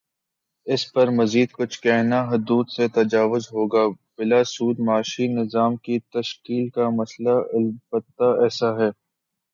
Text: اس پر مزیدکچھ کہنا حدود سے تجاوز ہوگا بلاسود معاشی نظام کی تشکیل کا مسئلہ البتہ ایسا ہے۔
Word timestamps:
اس 0.67 0.81
پر 0.93 1.07
مزیدکچھ 1.09 1.77
کہنا 1.81 2.19
حدود 2.23 2.65
سے 2.75 2.87
تجاوز 2.87 3.47
ہوگا 3.53 3.83
بلاسود 4.17 4.79
معاشی 4.79 5.27
نظام 5.33 5.75
کی 5.75 5.99
تشکیل 6.13 6.69
کا 6.69 6.89
مسئلہ 6.89 7.35
البتہ 7.53 8.27
ایسا 8.43 8.69
ہے۔ 8.79 8.89